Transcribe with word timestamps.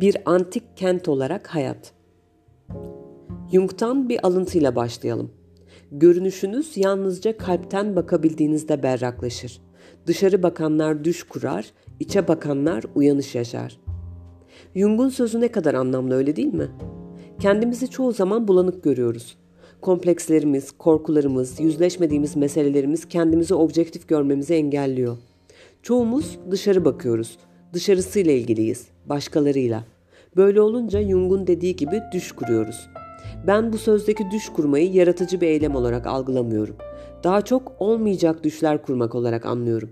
Bir 0.00 0.16
antik 0.24 0.76
kent 0.76 1.08
olarak 1.08 1.46
hayat. 1.46 1.92
Jung'tan 3.52 4.08
bir 4.08 4.26
alıntıyla 4.26 4.76
başlayalım. 4.76 5.30
Görünüşünüz 5.92 6.76
yalnızca 6.76 7.36
kalpten 7.36 7.96
bakabildiğinizde 7.96 8.82
berraklaşır. 8.82 9.60
Dışarı 10.06 10.42
bakanlar 10.42 11.04
düş 11.04 11.22
kurar, 11.22 11.72
içe 12.00 12.28
bakanlar 12.28 12.84
uyanış 12.94 13.34
yaşar. 13.34 13.80
Jung'un 14.74 15.08
sözü 15.08 15.40
ne 15.40 15.48
kadar 15.48 15.74
anlamlı 15.74 16.14
öyle 16.14 16.36
değil 16.36 16.54
mi? 16.54 16.68
Kendimizi 17.40 17.90
çoğu 17.90 18.12
zaman 18.12 18.48
bulanık 18.48 18.84
görüyoruz. 18.84 19.36
Komplekslerimiz, 19.80 20.70
korkularımız, 20.70 21.60
yüzleşmediğimiz 21.60 22.36
meselelerimiz 22.36 23.08
kendimizi 23.08 23.54
objektif 23.54 24.08
görmemizi 24.08 24.54
engelliyor. 24.54 25.16
Çoğumuz 25.82 26.38
dışarı 26.50 26.84
bakıyoruz. 26.84 27.38
Dışarısıyla 27.72 28.32
ilgiliyiz, 28.32 28.88
başkalarıyla. 29.06 29.84
Böyle 30.36 30.60
olunca 30.60 31.02
Jung'un 31.02 31.46
dediği 31.46 31.76
gibi 31.76 32.00
düş 32.12 32.32
kuruyoruz. 32.32 32.88
Ben 33.46 33.72
bu 33.72 33.78
sözdeki 33.78 34.30
düş 34.30 34.48
kurmayı 34.48 34.92
yaratıcı 34.92 35.40
bir 35.40 35.46
eylem 35.46 35.74
olarak 35.74 36.06
algılamıyorum. 36.06 36.76
Daha 37.24 37.42
çok 37.42 37.72
olmayacak 37.78 38.44
düşler 38.44 38.82
kurmak 38.82 39.14
olarak 39.14 39.46
anlıyorum. 39.46 39.90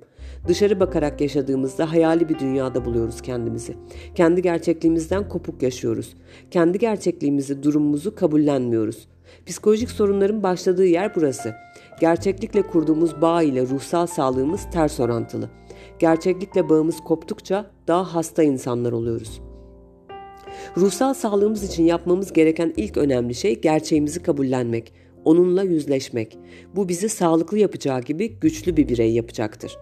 Dışarı 0.49 0.81
bakarak 0.81 1.21
yaşadığımızda 1.21 1.93
hayali 1.93 2.29
bir 2.29 2.39
dünyada 2.39 2.85
buluyoruz 2.85 3.23
kendimizi. 3.23 3.75
Kendi 4.15 4.43
gerçekliğimizden 4.43 5.29
kopuk 5.29 5.63
yaşıyoruz. 5.63 6.15
Kendi 6.51 6.79
gerçekliğimizi, 6.79 7.63
durumumuzu 7.63 8.15
kabullenmiyoruz. 8.15 9.09
Psikolojik 9.47 9.91
sorunların 9.91 10.43
başladığı 10.43 10.87
yer 10.87 11.15
burası. 11.17 11.55
Gerçeklikle 12.01 12.63
kurduğumuz 12.63 13.23
bağ 13.23 13.43
ile 13.43 13.63
ruhsal 13.63 14.07
sağlığımız 14.07 14.61
ters 14.73 15.01
orantılı. 15.01 15.51
Gerçeklikle 15.99 16.69
bağımız 16.69 17.01
koptukça 17.01 17.71
daha 17.89 18.15
hasta 18.15 18.43
insanlar 18.43 18.93
oluyoruz. 18.93 19.41
Ruhsal 20.77 21.15
sağlığımız 21.15 21.65
için 21.65 21.85
yapmamız 21.85 22.33
gereken 22.33 22.73
ilk 22.77 22.97
önemli 22.97 23.35
şey 23.35 23.61
gerçeğimizi 23.61 24.23
kabullenmek, 24.23 24.93
onunla 25.25 25.63
yüzleşmek. 25.63 26.39
Bu 26.77 26.89
bizi 26.89 27.09
sağlıklı 27.09 27.59
yapacağı 27.59 28.01
gibi 28.01 28.29
güçlü 28.29 28.77
bir 28.77 28.89
birey 28.89 29.13
yapacaktır. 29.13 29.79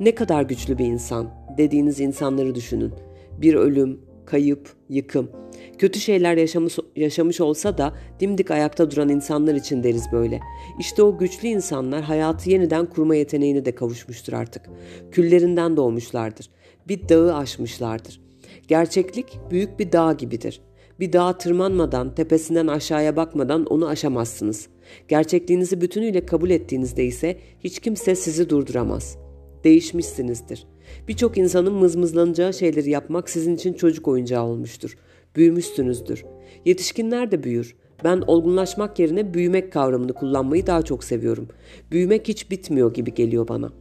Ne 0.00 0.14
kadar 0.14 0.42
güçlü 0.42 0.78
bir 0.78 0.84
insan 0.84 1.30
dediğiniz 1.58 2.00
insanları 2.00 2.54
düşünün. 2.54 2.92
Bir 3.38 3.54
ölüm, 3.54 4.00
kayıp, 4.26 4.72
yıkım. 4.88 5.30
Kötü 5.78 6.00
şeyler 6.00 6.36
yaşamış, 6.36 6.78
yaşamış 6.96 7.40
olsa 7.40 7.78
da 7.78 7.94
dimdik 8.20 8.50
ayakta 8.50 8.90
duran 8.90 9.08
insanlar 9.08 9.54
için 9.54 9.82
deriz 9.82 10.04
böyle. 10.12 10.40
İşte 10.78 11.02
o 11.02 11.18
güçlü 11.18 11.48
insanlar 11.48 12.02
hayatı 12.02 12.50
yeniden 12.50 12.86
kurma 12.86 13.14
yeteneğine 13.14 13.64
de 13.64 13.74
kavuşmuştur 13.74 14.32
artık. 14.32 14.70
Küllerinden 15.10 15.76
doğmuşlardır. 15.76 16.50
Bir 16.88 17.08
dağı 17.08 17.34
aşmışlardır. 17.34 18.20
Gerçeklik 18.68 19.38
büyük 19.50 19.78
bir 19.78 19.92
dağ 19.92 20.12
gibidir. 20.12 20.60
Bir 21.00 21.12
dağa 21.12 21.38
tırmanmadan, 21.38 22.14
tepesinden 22.14 22.66
aşağıya 22.66 23.16
bakmadan 23.16 23.64
onu 23.64 23.88
aşamazsınız. 23.88 24.68
Gerçekliğinizi 25.08 25.80
bütünüyle 25.80 26.26
kabul 26.26 26.50
ettiğinizde 26.50 27.04
ise 27.04 27.38
hiç 27.64 27.78
kimse 27.78 28.14
sizi 28.14 28.50
durduramaz. 28.50 29.18
Değişmişsinizdir. 29.64 30.66
Birçok 31.08 31.38
insanın 31.38 31.72
mızmızlanacağı 31.72 32.54
şeyleri 32.54 32.90
yapmak 32.90 33.30
sizin 33.30 33.54
için 33.54 33.72
çocuk 33.72 34.08
oyuncağı 34.08 34.44
olmuştur. 34.44 34.96
Büyümüşsünüzdür. 35.36 36.24
Yetişkinler 36.64 37.30
de 37.30 37.42
büyür. 37.42 37.76
Ben 38.04 38.22
olgunlaşmak 38.26 38.98
yerine 38.98 39.34
büyümek 39.34 39.72
kavramını 39.72 40.12
kullanmayı 40.12 40.66
daha 40.66 40.82
çok 40.82 41.04
seviyorum. 41.04 41.48
Büyümek 41.90 42.28
hiç 42.28 42.50
bitmiyor 42.50 42.94
gibi 42.94 43.14
geliyor 43.14 43.48
bana. 43.48 43.72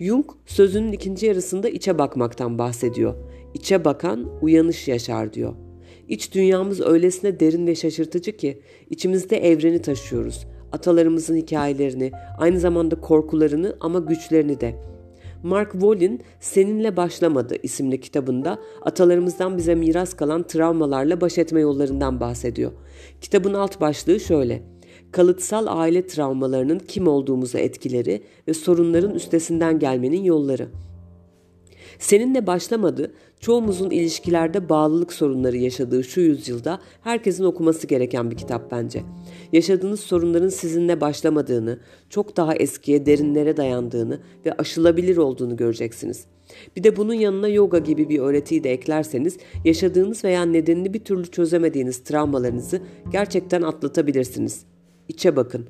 Jung 0.00 0.26
sözünün 0.46 0.92
ikinci 0.92 1.26
yarısında 1.26 1.68
içe 1.68 1.98
bakmaktan 1.98 2.58
bahsediyor. 2.58 3.14
İçe 3.54 3.84
bakan 3.84 4.30
uyanış 4.42 4.88
yaşar 4.88 5.32
diyor. 5.32 5.54
İç 6.08 6.34
dünyamız 6.34 6.80
öylesine 6.80 7.40
derin 7.40 7.66
ve 7.66 7.74
şaşırtıcı 7.74 8.36
ki 8.36 8.60
içimizde 8.90 9.36
evreni 9.36 9.82
taşıyoruz. 9.82 10.46
Atalarımızın 10.72 11.36
hikayelerini, 11.36 12.12
aynı 12.38 12.60
zamanda 12.60 13.00
korkularını 13.00 13.76
ama 13.80 13.98
güçlerini 13.98 14.60
de. 14.60 14.74
Mark 15.46 15.72
Wallin 15.72 16.22
Seninle 16.40 16.96
Başlamadı 16.96 17.56
isimli 17.62 18.00
kitabında 18.00 18.58
atalarımızdan 18.82 19.56
bize 19.56 19.74
miras 19.74 20.14
kalan 20.14 20.42
travmalarla 20.46 21.20
baş 21.20 21.38
etme 21.38 21.60
yollarından 21.60 22.20
bahsediyor. 22.20 22.72
Kitabın 23.20 23.54
alt 23.54 23.80
başlığı 23.80 24.20
şöyle. 24.20 24.62
Kalıtsal 25.12 25.66
aile 25.68 26.06
travmalarının 26.06 26.78
kim 26.78 27.08
olduğumuza 27.08 27.58
etkileri 27.58 28.22
ve 28.48 28.54
sorunların 28.54 29.14
üstesinden 29.14 29.78
gelmenin 29.78 30.22
yolları. 30.22 30.68
Seninle 31.98 32.46
başlamadı, 32.46 33.12
çoğumuzun 33.40 33.90
ilişkilerde 33.90 34.68
bağlılık 34.68 35.12
sorunları 35.12 35.56
yaşadığı 35.56 36.04
şu 36.04 36.20
yüzyılda 36.20 36.80
herkesin 37.02 37.44
okuması 37.44 37.86
gereken 37.86 38.30
bir 38.30 38.36
kitap 38.36 38.70
bence. 38.70 39.02
Yaşadığınız 39.52 40.00
sorunların 40.00 40.48
sizinle 40.48 41.00
başlamadığını, 41.00 41.78
çok 42.10 42.36
daha 42.36 42.54
eskiye, 42.54 43.06
derinlere 43.06 43.56
dayandığını 43.56 44.20
ve 44.46 44.52
aşılabilir 44.52 45.16
olduğunu 45.16 45.56
göreceksiniz. 45.56 46.24
Bir 46.76 46.84
de 46.84 46.96
bunun 46.96 47.14
yanına 47.14 47.48
yoga 47.48 47.78
gibi 47.78 48.08
bir 48.08 48.18
öğretiyi 48.18 48.64
de 48.64 48.72
eklerseniz 48.72 49.36
yaşadığınız 49.64 50.24
veya 50.24 50.42
nedenini 50.42 50.94
bir 50.94 51.04
türlü 51.04 51.26
çözemediğiniz 51.26 52.04
travmalarınızı 52.04 52.80
gerçekten 53.12 53.62
atlatabilirsiniz. 53.62 54.64
İçe 55.08 55.36
bakın. 55.36 55.66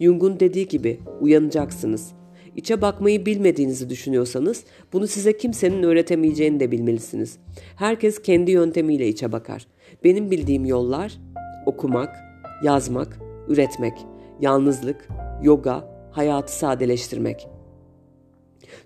Jung'un 0.00 0.40
dediği 0.40 0.68
gibi 0.68 1.00
uyanacaksınız. 1.20 2.17
İçe 2.58 2.82
bakmayı 2.82 3.26
bilmediğinizi 3.26 3.90
düşünüyorsanız 3.90 4.64
bunu 4.92 5.06
size 5.06 5.36
kimsenin 5.36 5.82
öğretemeyeceğini 5.82 6.60
de 6.60 6.70
bilmelisiniz. 6.70 7.38
Herkes 7.76 8.22
kendi 8.22 8.50
yöntemiyle 8.50 9.08
içe 9.08 9.32
bakar. 9.32 9.66
Benim 10.04 10.30
bildiğim 10.30 10.64
yollar 10.64 11.18
okumak, 11.66 12.16
yazmak, 12.64 13.18
üretmek, 13.48 13.92
yalnızlık, 14.40 15.08
yoga, 15.42 15.84
hayatı 16.10 16.58
sadeleştirmek. 16.58 17.48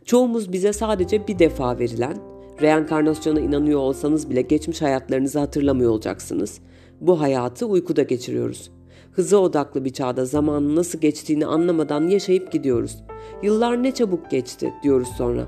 Çoğumuz 0.05 0.53
bize 0.53 0.73
sadece 0.73 1.29
bir 1.29 1.39
defa 1.39 1.79
verilen, 1.79 2.17
reenkarnasyona 2.63 3.41
inanıyor 3.41 3.81
olsanız 3.81 4.31
bile 4.31 4.43
geçmiş 4.43 4.83
hayatlarınızı 4.83 5.39
hatırlamıyor 5.39 5.91
olacaksınız. 5.91 6.61
Bu 7.01 7.21
hayatı 7.21 7.67
uykuda 7.67 8.03
geçiriyoruz. 8.03 8.71
Hıza 9.13 9.37
odaklı 9.37 9.85
bir 9.85 9.93
çağda 9.93 10.25
zamanın 10.25 10.77
nasıl 10.77 11.01
geçtiğini 11.01 11.47
anlamadan 11.47 12.09
yaşayıp 12.09 12.53
gidiyoruz. 12.53 12.97
Yıllar 13.43 13.83
ne 13.83 13.95
çabuk 13.95 14.31
geçti 14.31 14.75
diyoruz 14.83 15.09
sonra. 15.19 15.47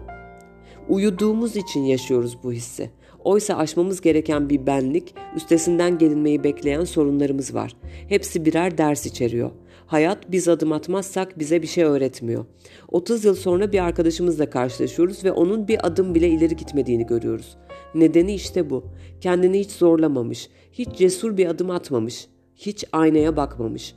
Uyuduğumuz 0.88 1.56
için 1.56 1.80
yaşıyoruz 1.80 2.38
bu 2.42 2.52
hissi. 2.52 2.90
Oysa 3.24 3.56
aşmamız 3.56 4.00
gereken 4.00 4.50
bir 4.50 4.66
benlik, 4.66 5.14
üstesinden 5.36 5.98
gelinmeyi 5.98 6.44
bekleyen 6.44 6.84
sorunlarımız 6.84 7.54
var. 7.54 7.76
Hepsi 8.08 8.44
birer 8.44 8.78
ders 8.78 9.06
içeriyor. 9.06 9.50
Hayat 9.86 10.30
biz 10.30 10.48
adım 10.48 10.72
atmazsak 10.72 11.38
bize 11.38 11.62
bir 11.62 11.66
şey 11.66 11.84
öğretmiyor. 11.84 12.44
30 12.88 13.24
yıl 13.24 13.34
sonra 13.34 13.72
bir 13.72 13.84
arkadaşımızla 13.84 14.50
karşılaşıyoruz 14.50 15.24
ve 15.24 15.32
onun 15.32 15.68
bir 15.68 15.86
adım 15.86 16.14
bile 16.14 16.28
ileri 16.28 16.56
gitmediğini 16.56 17.06
görüyoruz. 17.06 17.56
Nedeni 17.94 18.34
işte 18.34 18.70
bu. 18.70 18.84
Kendini 19.20 19.60
hiç 19.60 19.70
zorlamamış, 19.70 20.48
hiç 20.72 20.88
cesur 20.96 21.36
bir 21.36 21.46
adım 21.46 21.70
atmamış, 21.70 22.28
hiç 22.56 22.84
aynaya 22.92 23.36
bakmamış. 23.36 23.94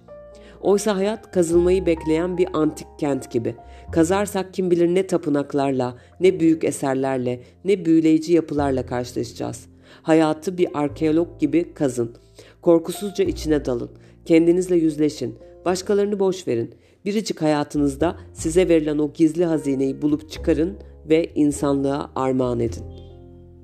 Oysa 0.62 0.96
hayat 0.96 1.32
kazılmayı 1.32 1.86
bekleyen 1.86 2.38
bir 2.38 2.48
antik 2.54 2.88
kent 3.00 3.32
gibi. 3.32 3.56
Kazarsak 3.92 4.54
kim 4.54 4.72
bilir 4.72 4.88
ne 4.88 5.08
tapınaklarla, 5.08 5.98
ne 6.20 6.40
büyük 6.40 6.64
eserlerle, 6.64 7.44
ne 7.66 7.86
büyüleyici 7.86 8.34
yapılarla 8.34 8.86
karşılaşacağız. 8.86 9.66
Hayatı 10.02 10.58
bir 10.58 10.68
arkeolog 10.74 11.40
gibi 11.40 11.74
kazın. 11.74 12.16
Korkusuzca 12.62 13.24
içine 13.24 13.66
dalın. 13.66 13.90
Kendinizle 14.26 14.76
yüzleşin. 14.76 15.36
Başkalarını 15.66 16.20
boş 16.20 16.48
verin. 16.48 16.76
Biricik 17.06 17.42
hayatınızda 17.42 18.18
size 18.34 18.70
verilen 18.70 18.98
o 18.98 19.14
gizli 19.14 19.46
hazineyi 19.46 20.02
bulup 20.02 20.30
çıkarın 20.30 20.78
ve 21.10 21.32
insanlığa 21.36 22.12
armağan 22.16 22.60
edin. 22.60 22.84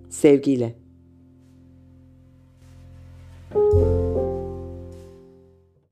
Sevgiyle. 0.10 0.83